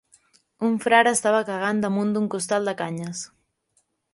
Un 0.67 0.77
frare 0.85 1.11
estava 1.17 1.43
cagant 1.49 1.83
damunt 1.85 2.15
d’un 2.15 2.27
costal 2.37 2.69
de 2.71 2.77
canyes. 2.81 3.25